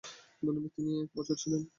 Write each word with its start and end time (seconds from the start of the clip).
তিনি 0.75 0.91
এক 1.01 1.09
বছর 1.17 1.35
ছিলেন। 1.35 1.61